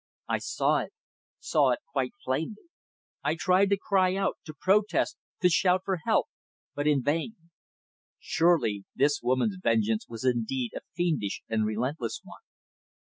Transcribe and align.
I 0.27 0.39
saw 0.39 0.79
it 0.79 0.93
saw 1.39 1.69
it 1.73 1.79
quite 1.91 2.13
plainly. 2.25 2.63
I 3.23 3.35
tried 3.35 3.69
to 3.69 3.77
cry 3.77 4.15
out 4.15 4.35
to 4.45 4.53
protest, 4.59 5.15
to 5.43 5.47
shout 5.49 5.83
for 5.85 5.97
help. 6.07 6.25
But 6.73 6.87
in 6.87 7.03
vain. 7.03 7.35
Surely 8.17 8.83
this 8.95 9.21
woman's 9.21 9.57
vengeance 9.61 10.07
was 10.09 10.25
indeed 10.25 10.71
a 10.75 10.81
fiendish 10.95 11.43
and 11.49 11.67
relentless 11.67 12.19
one. 12.23 12.41